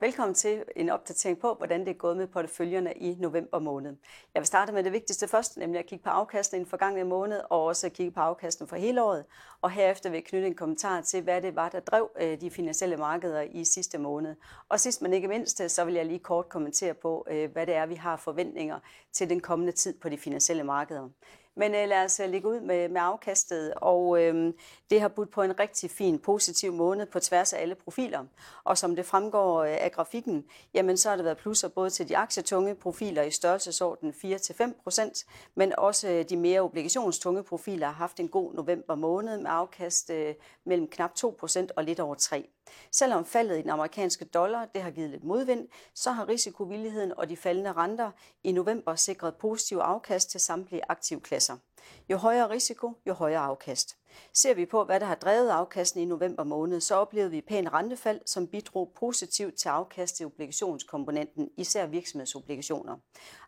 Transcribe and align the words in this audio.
Velkommen 0.00 0.34
til 0.34 0.64
en 0.76 0.90
opdatering 0.90 1.38
på, 1.38 1.54
hvordan 1.54 1.80
det 1.80 1.88
er 1.88 1.94
gået 1.94 2.16
med 2.16 2.26
porteføljerne 2.26 2.92
i 2.92 3.16
november 3.20 3.58
måned. 3.58 3.96
Jeg 4.34 4.40
vil 4.40 4.46
starte 4.46 4.72
med 4.72 4.84
det 4.84 4.92
vigtigste 4.92 5.28
først, 5.28 5.56
nemlig 5.56 5.78
at 5.78 5.86
kigge 5.86 6.02
på 6.02 6.10
afkastene 6.10 6.60
i 6.60 6.62
den 6.62 6.70
forgangne 6.70 7.04
måned, 7.04 7.40
og 7.50 7.64
også 7.64 7.88
kigge 7.88 8.12
på 8.12 8.20
afkastene 8.20 8.68
for 8.68 8.76
hele 8.76 9.02
året. 9.02 9.24
Og 9.60 9.70
herefter 9.70 10.10
vil 10.10 10.16
jeg 10.16 10.24
knytte 10.24 10.46
en 10.46 10.54
kommentar 10.54 11.00
til, 11.00 11.22
hvad 11.22 11.42
det 11.42 11.56
var, 11.56 11.68
der 11.68 11.80
drev 11.80 12.10
øh, 12.20 12.40
de 12.40 12.50
finansielle 12.50 12.96
markeder 12.96 13.40
i 13.40 13.64
sidste 13.64 13.98
måned. 13.98 14.36
Og 14.68 14.80
sidst 14.80 15.02
men 15.02 15.12
ikke 15.12 15.28
mindst, 15.28 15.60
øh, 15.60 15.70
så 15.70 15.84
vil 15.84 15.94
jeg 15.94 16.06
lige 16.06 16.18
kort 16.18 16.48
kommentere 16.48 16.94
på, 16.94 17.26
øh, 17.30 17.52
hvad 17.52 17.66
det 17.66 17.74
er, 17.74 17.86
vi 17.86 17.94
har 17.94 18.16
forventninger 18.16 18.78
til 19.12 19.28
den 19.28 19.40
kommende 19.40 19.72
tid 19.72 19.98
på 19.98 20.08
de 20.08 20.18
finansielle 20.18 20.64
markeder. 20.64 21.08
Men 21.56 21.74
øh, 21.74 21.88
lad 21.88 22.04
os 22.04 22.20
øh, 22.20 22.30
ligge 22.30 22.48
ud 22.48 22.60
med, 22.60 22.88
med 22.88 23.00
afkastet, 23.00 23.74
og 23.76 24.22
øh, 24.22 24.52
det 24.90 25.00
har 25.00 25.08
budt 25.08 25.30
på 25.30 25.42
en 25.42 25.58
rigtig 25.60 25.90
fin, 25.90 26.18
positiv 26.18 26.72
måned 26.72 27.06
på 27.06 27.20
tværs 27.20 27.52
af 27.52 27.62
alle 27.62 27.74
profiler. 27.74 28.24
Og 28.64 28.78
som 28.78 28.96
det 28.96 29.06
fremgår 29.06 29.62
øh, 29.62 29.76
af 29.80 29.92
grafikken, 29.92 30.44
jamen 30.74 30.96
så 30.96 31.08
har 31.08 31.16
det 31.16 31.24
været 31.24 31.36
plusser 31.36 31.68
både 31.68 31.90
til 31.90 32.08
de 32.08 32.16
aktietunge 32.16 32.74
profiler 32.74 33.22
i 33.22 33.30
størrelsesorden 33.30 34.14
4-5%, 34.24 35.24
men 35.54 35.72
også 35.78 36.08
øh, 36.08 36.24
de 36.28 36.36
mere 36.36 36.60
obligationstunge 36.60 37.42
profiler 37.42 37.86
har 37.86 37.94
haft 37.94 38.20
en 38.20 38.28
god 38.28 38.54
november 38.54 38.94
måned 38.94 39.38
med 39.38 39.50
afkast 39.50 40.10
øh, 40.10 40.34
mellem 40.64 40.88
knap 40.88 41.10
2% 41.18 41.66
og 41.76 41.84
lidt 41.84 42.00
over 42.00 42.14
3%. 42.14 42.63
Selvom 42.92 43.24
faldet 43.24 43.58
i 43.58 43.62
den 43.62 43.70
amerikanske 43.70 44.24
dollar 44.24 44.64
det 44.64 44.82
har 44.82 44.90
givet 44.90 45.10
lidt 45.10 45.24
modvind, 45.24 45.68
så 45.94 46.10
har 46.10 46.28
risikovilligheden 46.28 47.12
og 47.16 47.28
de 47.28 47.36
faldende 47.36 47.72
renter 47.72 48.10
i 48.44 48.52
november 48.52 48.94
sikret 48.94 49.34
positiv 49.34 49.76
afkast 49.78 50.30
til 50.30 50.40
samtlige 50.40 50.82
aktivklasser. 50.88 51.56
Jo 52.10 52.16
højere 52.16 52.50
risiko, 52.50 52.92
jo 53.06 53.12
højere 53.12 53.40
afkast. 53.40 53.96
Ser 54.32 54.54
vi 54.54 54.66
på, 54.66 54.84
hvad 54.84 55.00
der 55.00 55.06
har 55.06 55.14
drevet 55.14 55.48
afkasten 55.48 56.00
i 56.00 56.04
november 56.04 56.44
måned, 56.44 56.80
så 56.80 56.94
oplevede 56.94 57.30
vi 57.30 57.40
pæn 57.40 57.72
rentefald, 57.72 58.20
som 58.26 58.46
bidrog 58.46 58.92
positivt 58.98 59.54
til 59.54 59.68
afkast 59.68 60.16
til 60.16 60.26
obligationskomponenten, 60.26 61.50
især 61.56 61.86
virksomhedsobligationer. 61.86 62.96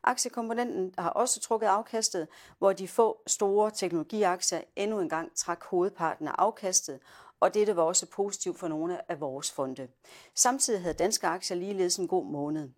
Aktiekomponenten 0.05 0.95
har 0.98 1.11
også 1.11 1.41
trukket 1.41 1.67
afkastet, 1.67 2.28
hvor 2.58 2.73
de 2.73 2.89
få 2.89 3.23
store 3.27 3.70
teknologiaktier 3.70 4.61
endnu 4.77 5.01
engang 5.01 5.34
trak 5.34 5.64
hovedparten 5.64 6.28
af 6.28 6.34
afkastet, 6.39 7.01
og 7.41 7.55
dette 7.55 7.77
var 7.77 7.83
også 7.83 8.06
positivt 8.06 8.59
for 8.59 8.69
nogle 8.69 9.11
af 9.11 9.20
vores 9.20 9.53
fonde. 9.53 9.89
Samtidig 10.34 10.81
havde 10.81 10.95
danske 10.95 11.27
aktier 11.27 11.56
ligeledes 11.56 11.97
en 11.97 12.09
god 12.09 12.27
måned. 12.27 12.70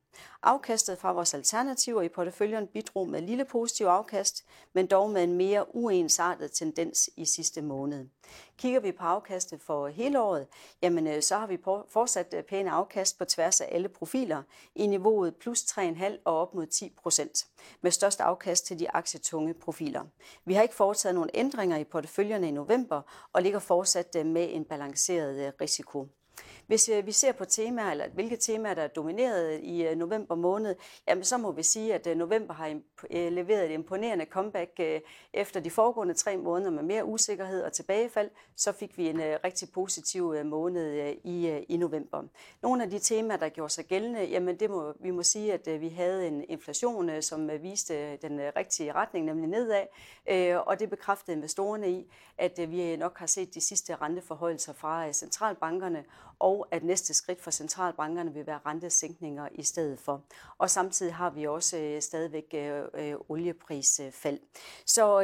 Afkastet 0.43 0.99
fra 0.99 1.13
vores 1.13 1.35
alternativer 1.35 2.03
i 2.03 2.09
porteføljen 2.09 2.67
bidrog 2.67 3.09
med 3.09 3.23
lille 3.23 3.45
positiv 3.45 3.87
afkast, 3.87 4.45
men 4.73 4.87
dog 4.87 5.11
med 5.11 5.25
en 5.25 5.35
mere 5.35 5.77
uensartet 5.77 6.53
tendens 6.53 7.11
i 7.17 7.25
sidste 7.25 7.63
måned. 7.63 8.07
Kigger 8.57 8.81
vi 8.81 8.93
på 8.93 9.05
afkastet 9.05 9.63
for 9.63 9.89
hele 9.89 10.21
året, 10.21 10.47
jamen 10.83 11.07
øh, 11.07 11.23
så 11.23 11.37
har 11.37 11.47
vi 11.47 11.59
fortsat 11.89 12.35
øh, 12.37 12.43
pæne 12.43 12.71
afkast 12.71 13.19
på 13.19 13.25
tværs 13.25 13.61
af 13.61 13.69
alle 13.73 13.89
profiler 13.89 14.43
i 14.75 14.87
niveauet 14.87 15.37
plus 15.37 15.63
3,5 15.63 16.19
og 16.25 16.41
op 16.41 16.55
mod 16.55 16.67
10 16.67 16.93
procent, 17.03 17.47
med 17.81 17.91
størst 17.91 18.21
afkast 18.21 18.67
til 18.67 18.79
de 18.79 18.91
aktietunge 18.91 19.55
profiler. 19.55 20.05
Vi 20.45 20.55
har 20.55 20.63
ikke 20.63 20.75
foretaget 20.75 21.15
nogen 21.15 21.31
ændringer 21.35 21.77
i 21.77 21.85
porteføljerne 21.85 22.49
i 22.49 22.51
november 22.51 23.03
og 23.33 23.43
ligger 23.43 23.59
fortsat 23.59 24.17
øh, 24.17 24.27
med 24.27 24.49
en 24.53 24.65
balanceret 24.65 25.55
risiko. 25.61 26.09
Hvis 26.67 26.89
øh, 26.89 27.07
vi 27.07 27.13
ser 27.13 27.33
på 27.33 27.45
temaer, 27.45 27.91
eller 27.91 28.09
hvilke 28.09 28.37
temaer, 28.37 28.75
der 28.75 28.83
er 28.83 28.89
domineret 28.89 29.61
i 29.63 29.87
øh, 29.87 29.97
november 29.97 30.35
måned, 30.35 30.77
jamen 31.09 31.25
så 31.25 31.39
må 31.39 31.53
vi 31.53 31.63
sige, 31.63 31.95
at 31.95 32.07
øh, 32.07 32.17
november 32.17 32.55
har 32.55 32.81
leveret 33.31 33.65
et 33.65 33.71
imponerende 33.71 34.25
comeback 34.25 34.81
efter 35.33 35.61
de 35.61 35.71
foregående 35.71 36.15
tre 36.15 36.37
måneder 36.37 36.71
med 36.71 36.83
mere 36.83 37.05
usikkerhed 37.05 37.63
og 37.63 37.73
tilbagefald. 37.73 38.31
Så 38.57 38.73
fik 38.73 38.99
vi 38.99 39.09
en 39.09 39.21
rigtig 39.21 39.69
positiv 39.75 40.45
måned 40.45 41.15
i, 41.25 41.59
i 41.69 41.77
november. 41.77 42.23
Nogle 42.63 42.83
af 42.83 42.91
de 42.91 42.99
temaer, 42.99 43.37
der 43.37 43.49
gjorde 43.49 43.73
sig 43.73 43.85
gældende, 43.85 44.25
jamen 44.25 44.61
det 44.61 44.71
må, 44.71 44.93
vi 45.01 45.11
må 45.11 45.23
sige, 45.23 45.53
at 45.53 45.81
vi 45.81 45.89
havde 45.89 46.27
en 46.27 46.45
inflation, 46.49 47.23
som 47.23 47.51
viste 47.63 48.17
den 48.17 48.41
rigtige 48.57 48.93
retning, 48.93 49.27
nemlig 49.27 49.49
nedad, 49.49 49.87
og 50.67 50.81
det 50.81 50.91
bekræftede 50.91 51.37
investorerne 51.37 51.91
i, 51.91 52.13
at 52.39 52.61
vi 52.69 52.97
nok 52.97 53.19
har 53.19 53.27
set 53.27 53.55
de 53.55 53.61
sidste 53.61 53.95
renteforholdelser 53.95 54.73
fra 54.73 55.13
centralbankerne, 55.13 56.05
og 56.41 56.67
at 56.71 56.85
næste 56.85 57.15
skridt 57.15 57.41
for 57.41 57.51
centralbankerne 57.51 58.35
vil 58.35 58.47
være 58.47 58.61
rentesænkninger 58.67 59.49
i 59.53 59.63
stedet 59.63 59.99
for. 59.99 60.23
Og 60.59 60.71
samtidig 60.71 61.15
har 61.15 61.31
vi 61.31 61.47
også 61.47 61.77
øh, 61.77 62.03
stadigvæk 62.03 62.55
øh, 62.55 62.83
øh, 62.95 63.15
olieprisfald. 63.29 64.39
Så 64.87 65.21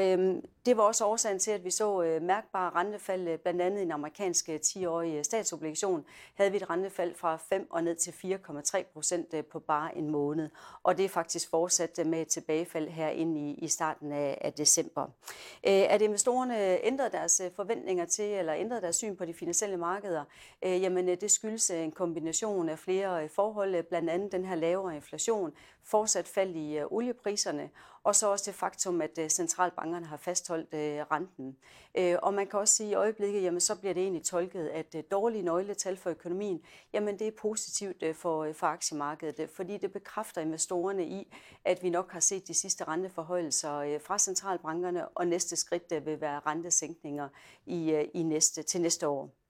det 0.66 0.76
var 0.76 0.82
også 0.82 1.04
årsagen 1.04 1.38
til, 1.38 1.50
at 1.50 1.64
vi 1.64 1.70
så 1.70 2.18
mærkbare 2.22 2.70
rentefald, 2.70 3.38
blandt 3.38 3.62
andet 3.62 3.78
i 3.78 3.82
den 3.82 3.92
amerikanske 3.92 4.60
10-årige 4.64 5.24
statsobligation, 5.24 6.04
havde 6.34 6.50
vi 6.50 6.56
et 6.56 6.70
rentefald 6.70 7.14
fra 7.14 7.36
5 7.36 7.66
og 7.70 7.84
ned 7.84 7.94
til 7.94 8.10
4,3 8.10 8.82
procent 8.92 9.48
på 9.50 9.58
bare 9.58 9.96
en 9.96 10.10
måned. 10.10 10.48
Og 10.82 10.96
det 10.96 11.04
er 11.04 11.08
faktisk 11.08 11.50
fortsat 11.50 12.06
med 12.06 12.20
et 12.20 12.28
tilbagefald 12.28 12.88
her 12.88 13.08
ind 13.08 13.38
i, 13.38 13.54
i 13.54 13.68
starten 13.68 14.12
af, 14.12 14.38
af 14.40 14.52
december. 14.52 15.06
Er 15.62 15.88
at 15.88 16.02
investorerne 16.02 16.84
ændrede 16.84 17.10
deres 17.10 17.42
forventninger 17.56 18.04
til, 18.04 18.24
eller 18.24 18.54
ændrede 18.54 18.80
deres 18.80 18.96
syn 18.96 19.16
på 19.16 19.24
de 19.24 19.34
finansielle 19.34 19.76
markeder, 19.76 20.24
jamen 20.62 21.03
jamen 21.04 21.14
øh, 21.14 21.20
det 21.20 21.30
skyldes 21.30 21.70
øh, 21.70 21.78
en 21.78 21.92
kombination 21.92 22.68
af 22.68 22.78
flere 22.78 23.24
øh, 23.24 23.30
forhold, 23.30 23.82
blandt 23.82 24.10
andet 24.10 24.32
den 24.32 24.44
her 24.44 24.54
lavere 24.54 24.96
inflation, 24.96 25.52
fortsat 25.82 26.28
fald 26.28 26.56
i 26.56 26.82
oliepriserne, 26.90 27.70
og 28.02 28.14
så 28.16 28.28
også 28.28 28.50
det 28.50 28.54
faktum, 28.54 29.00
at 29.00 29.18
centralbankerne 29.32 30.06
har 30.06 30.16
fastholdt 30.16 30.68
renten. 31.10 31.56
Og 32.22 32.34
man 32.34 32.46
kan 32.46 32.60
også 32.60 32.74
sige, 32.74 32.86
at 32.86 32.92
i 32.92 32.94
øjeblikket, 32.94 33.42
jamen, 33.42 33.60
så 33.60 33.74
bliver 33.74 33.94
det 33.94 34.02
egentlig 34.02 34.22
tolket, 34.22 34.68
at 34.68 34.96
dårlige 35.10 35.42
nøgletal 35.42 35.96
for 35.96 36.10
økonomien, 36.10 36.62
jamen 36.92 37.18
det 37.18 37.26
er 37.26 37.32
positivt 37.38 38.04
for, 38.16 38.52
for 38.52 38.66
aktiemarkedet, 38.66 39.50
fordi 39.50 39.76
det 39.76 39.92
bekræfter 39.92 40.40
investorerne 40.40 41.06
i, 41.06 41.34
at 41.64 41.82
vi 41.82 41.90
nok 41.90 42.12
har 42.12 42.20
set 42.20 42.48
de 42.48 42.54
sidste 42.54 42.84
renteforhøjelser 42.84 43.98
fra 43.98 44.18
centralbankerne, 44.18 45.08
og 45.08 45.26
næste 45.26 45.56
skridt 45.56 46.06
vil 46.06 46.20
være 46.20 46.40
rentesænkninger 46.46 47.28
i, 47.66 47.90
i 48.14 48.22
næste, 48.22 48.62
til 48.62 48.80
næste 48.80 49.08
år. 49.08 49.43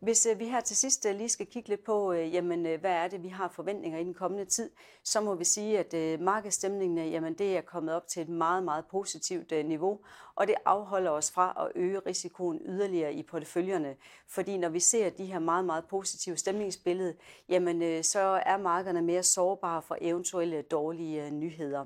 Hvis 0.00 0.26
øh, 0.26 0.38
vi 0.38 0.48
her 0.48 0.60
til 0.60 0.76
sidst 0.76 1.06
øh, 1.06 1.16
lige 1.16 1.28
skal 1.28 1.46
kigge 1.46 1.68
lidt 1.68 1.84
på, 1.84 2.12
øh, 2.12 2.34
jamen, 2.34 2.62
hvad 2.62 2.90
er 2.90 3.08
det, 3.08 3.22
vi 3.22 3.28
har 3.28 3.48
forventninger 3.48 3.98
i 3.98 4.04
den 4.04 4.14
kommende 4.14 4.44
tid, 4.44 4.70
så 5.04 5.20
må 5.20 5.34
vi 5.34 5.44
sige, 5.44 5.78
at 5.78 6.20
markedsstemningen 6.20 7.08
jamen, 7.08 7.34
det 7.34 7.56
er 7.56 7.60
kommet 7.60 7.94
op 7.94 8.08
til 8.08 8.22
et 8.22 8.28
meget, 8.28 8.64
meget 8.64 8.84
positivt 8.90 9.50
niveau, 9.50 9.98
og 10.34 10.46
det 10.46 10.54
afholder 10.64 11.10
os 11.10 11.30
fra 11.30 11.66
at 11.66 11.82
øge 11.82 11.98
risikoen 11.98 12.60
yderligere 12.64 13.14
i 13.14 13.22
porteføljerne. 13.22 13.96
Fordi 14.28 14.56
når 14.56 14.68
vi 14.68 14.80
ser 14.80 15.10
de 15.10 15.24
her 15.24 15.38
meget, 15.38 15.64
meget 15.64 15.84
positive 15.84 16.36
stemningsbillede, 16.36 17.14
jamen, 17.48 18.02
så 18.02 18.42
er 18.46 18.56
markederne 18.56 19.02
mere 19.02 19.22
sårbare 19.22 19.82
for 19.82 19.96
eventuelle 20.00 20.62
dårlige 20.62 21.30
nyheder. 21.30 21.84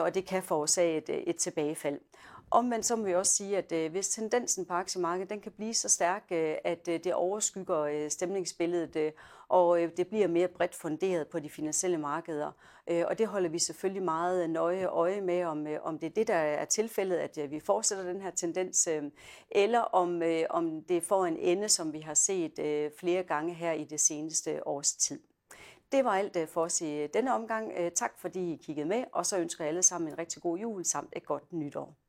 Og 0.00 0.14
det 0.14 0.26
kan 0.26 0.42
forårsage 0.42 0.96
et, 0.96 1.30
et 1.30 1.36
tilbagefald. 1.36 2.00
Omvendt 2.50 2.86
så 2.86 2.96
må 2.96 3.04
vi 3.04 3.14
også 3.14 3.32
sige, 3.32 3.58
at 3.58 3.72
øh, 3.72 3.90
hvis 3.90 4.08
tendensen 4.08 4.66
på 4.66 4.72
aktiemarkedet 4.72 5.30
den 5.30 5.40
kan 5.40 5.52
blive 5.52 5.74
så 5.74 5.88
stærk, 5.88 6.24
øh, 6.30 6.54
at 6.64 6.88
øh, 6.88 7.00
det 7.04 7.14
overskygger 7.14 8.08
stemningsbilledet, 8.08 9.12
og 9.48 9.78
det 9.96 10.08
bliver 10.08 10.28
mere 10.28 10.48
bredt 10.48 10.74
funderet 10.74 11.28
på 11.28 11.38
de 11.38 11.50
finansielle 11.50 11.98
markeder. 11.98 12.52
Og 13.06 13.18
det 13.18 13.26
holder 13.26 13.48
vi 13.48 13.58
selvfølgelig 13.58 14.02
meget 14.02 14.50
nøje 14.50 14.86
øje 14.86 15.20
med, 15.20 15.44
om, 15.44 15.66
om 15.82 15.98
det 15.98 16.06
er 16.06 16.10
det, 16.10 16.26
der 16.26 16.34
er 16.34 16.64
tilfældet, 16.64 17.16
at 17.16 17.50
vi 17.50 17.60
fortsætter 17.60 18.04
den 18.04 18.20
her 18.20 18.30
tendens, 18.30 18.88
eller 19.50 19.80
om, 19.80 20.22
om 20.50 20.82
det 20.82 21.02
får 21.02 21.26
en 21.26 21.36
ende, 21.36 21.68
som 21.68 21.92
vi 21.92 22.00
har 22.00 22.14
set 22.14 22.52
flere 22.98 23.22
gange 23.22 23.54
her 23.54 23.72
i 23.72 23.84
det 23.84 24.00
seneste 24.00 24.66
års 24.66 24.92
tid. 24.92 25.20
Det 25.92 26.04
var 26.04 26.10
alt 26.10 26.50
for 26.50 26.62
os 26.62 26.80
i 26.80 27.06
denne 27.06 27.34
omgang. 27.34 27.72
Tak 27.94 28.12
fordi 28.18 28.52
I 28.52 28.56
kiggede 28.56 28.88
med, 28.88 29.04
og 29.12 29.26
så 29.26 29.38
ønsker 29.38 29.64
jeg 29.64 29.68
alle 29.68 29.82
sammen 29.82 30.12
en 30.12 30.18
rigtig 30.18 30.42
god 30.42 30.58
jul 30.58 30.84
samt 30.84 31.12
et 31.16 31.26
godt 31.26 31.52
nytår. 31.52 32.07